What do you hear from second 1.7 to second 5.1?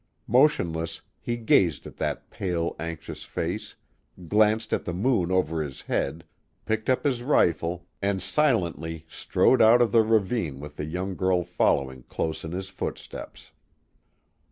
at that pale, anxious face, glanced at the